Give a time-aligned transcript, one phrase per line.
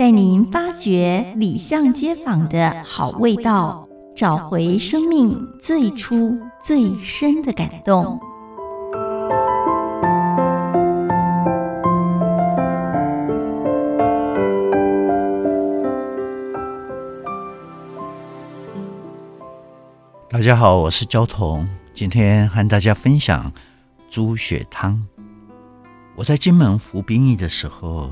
[0.00, 3.86] 带您发掘里巷街坊的好味道，
[4.16, 8.18] 找回生命最初最深的感动。
[20.30, 23.52] 大家好，我是焦桐，今天和大家分享
[24.08, 25.06] 猪血汤。
[26.16, 28.10] 我在金门服兵役的时候，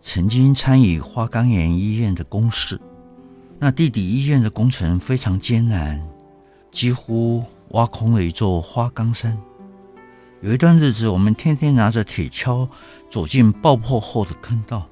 [0.00, 2.80] 曾经参与花岗岩医院的工事。
[3.58, 6.00] 那地底医院的工程非常艰难，
[6.70, 9.36] 几乎挖空了一座花岗山。
[10.40, 12.68] 有一段日子，我们天天拿着铁锹
[13.10, 14.86] 走进爆破后的坑道，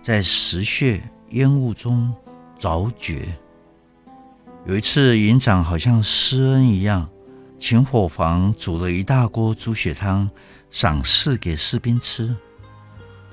[0.00, 2.14] 在石屑烟雾中
[2.60, 3.26] 凿掘。
[4.64, 7.08] 有一次，营长好像施恩一样，
[7.58, 10.30] 请伙房煮了一大锅猪血汤，
[10.70, 12.32] 赏赐给士兵吃。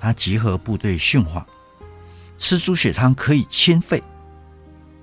[0.04, 1.48] 他集合部队训话：
[2.38, 4.04] 吃猪血汤可以清肺。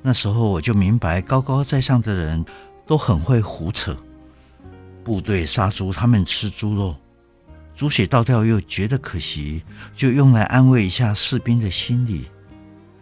[0.03, 2.45] 那时候我就明白，高高在上的人
[2.87, 3.97] 都很会胡扯。
[5.03, 6.95] 部队杀猪，他们吃猪肉，
[7.75, 9.63] 猪血倒掉又觉得可惜，
[9.97, 12.29] 就用来安慰一下士兵的心理。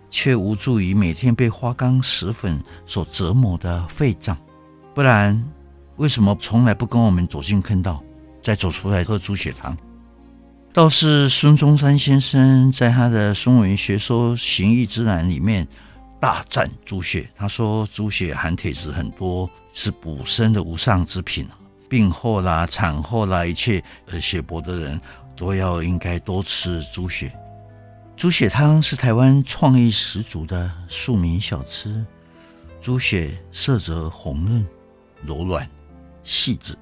[0.08, 4.38] 却无助于每天被花岗石粉所折磨的肺脏，
[4.94, 5.44] 不然
[5.96, 8.00] 为什么从来不跟我们走进坑道，
[8.40, 9.76] 再走出来喝猪血汤？
[10.78, 15.66] 倒是孙中山先生在他的《孙文学说行义之览》里面
[16.20, 21.48] 大赞猪血，他说猪血含铁质很多，是补身的无上之品，
[21.88, 25.00] 病后啦、产后啦，一切呃血薄的人
[25.36, 27.32] 都要应该多吃猪血。
[28.16, 32.06] 猪血汤是台湾创意十足的庶民小吃。
[32.80, 34.64] 猪血色泽红润、
[35.24, 35.68] 柔软、
[36.22, 36.78] 细致，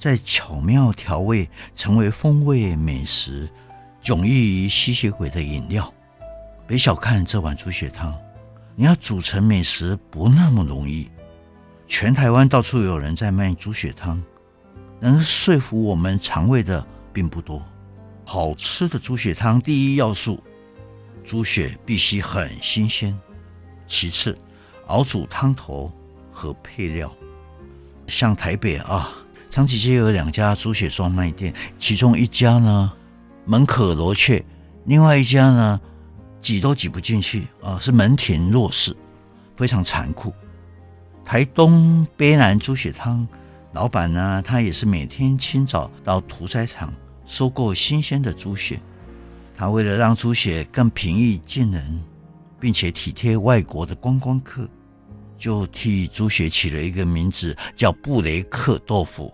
[0.00, 1.46] 再巧妙调味，
[1.76, 3.46] 成为风味美食，
[4.02, 5.92] 迥异于吸血鬼的饮料。
[6.66, 8.16] 别小看这碗猪血汤，
[8.74, 11.10] 你要煮成美食不那么容易。
[11.86, 14.22] 全台湾到处有人在卖猪血汤，
[15.00, 16.82] 能说服我们肠胃的
[17.12, 17.62] 并不多。
[18.24, 20.42] 好吃的猪血汤，第一要素。
[21.22, 23.14] 猪血必须很新鲜，
[23.86, 24.38] 其次，
[24.86, 25.92] 熬煮汤头
[26.32, 27.14] 和配料。
[28.06, 29.10] 像台北啊，
[29.50, 32.92] 长崎街有两家猪血专卖店，其中一家呢
[33.44, 34.42] 门可罗雀，
[34.84, 35.80] 另外一家呢
[36.40, 38.96] 挤都挤不进去啊，是门庭若市，
[39.56, 40.32] 非常残酷。
[41.24, 43.26] 台东卑南猪血汤
[43.72, 46.92] 老板呢，他也是每天清早到屠宰场
[47.26, 48.80] 收购新鲜的猪血。
[49.56, 52.00] 他为了让猪血更平易近人，
[52.60, 54.66] 并且体贴外国的观光客，
[55.36, 59.32] 就替猪血起了一个名字，叫布雷克豆腐，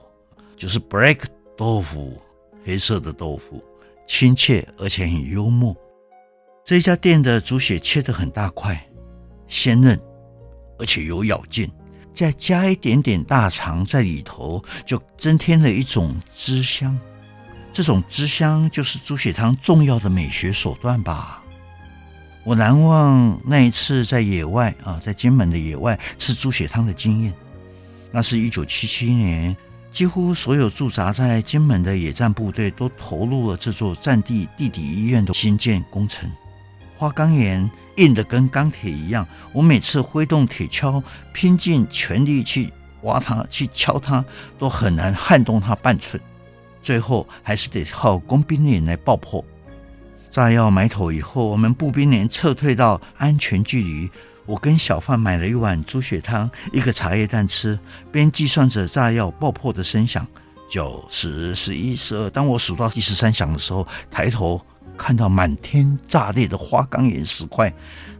[0.56, 1.20] 就是 black
[1.56, 2.20] 豆腐，
[2.64, 3.62] 黑色的豆腐，
[4.06, 5.76] 亲切而且很幽默。
[6.64, 8.84] 这家店的猪血切得很大块，
[9.46, 10.00] 鲜嫩，
[10.78, 11.70] 而且有咬劲，
[12.12, 16.98] 再加一点点大肠在里头，就增添了一种汁香。
[17.72, 21.42] 这种汁香就是猪血汤重要的美学手段吧。
[22.42, 27.34] 我难忘那一次在野外啊，在金门的野外吃猪血汤的经验。
[28.10, 29.54] 那是一九七七年，
[29.96, 36.30] 几乎所有驻扎在金门的野战部队都投入了这座战地地底医院的兴建工程。
[36.98, 41.02] 花岗岩硬得跟钢铁一样，我每次挥动铁锹，
[41.32, 42.70] 拼尽全力去
[43.04, 44.22] 挖它、去敲它，
[44.58, 46.22] 都很难撼动它半寸。
[46.82, 49.42] 最后还是得靠工兵连来爆破。
[50.30, 54.10] 炸药埋妥以后，我们步兵连撤退到安全距离。
[54.46, 57.78] 我跟小贩买了一碗猪血汤，一个茶叶蛋吃，
[58.12, 60.26] 边计算着炸药爆破的声响：
[60.70, 62.30] 九、十、十一、十二。
[62.30, 64.60] 当我数到第十三响的时候，抬头
[64.96, 67.72] 看到满天炸裂的花岗岩石块，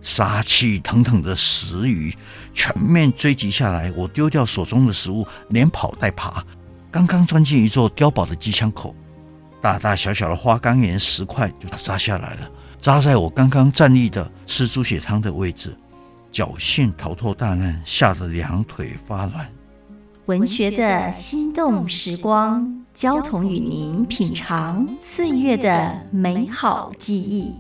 [0.03, 2.13] 杀气腾腾的石鱼
[2.53, 3.93] 全面追击下来。
[3.97, 6.45] 我丢掉手中的食物，连跑带爬。
[6.91, 8.95] 刚刚钻进一座碉堡的机枪口，
[9.63, 12.51] 大大小小的花岗岩石块就砸下来了，
[12.81, 15.77] 砸在我刚刚站立的吃猪血汤的位置，
[16.33, 19.47] 侥幸逃脱大难，吓得两腿发软。
[20.27, 27.55] 文学的心动时光，交同与您品尝岁月的美好记忆。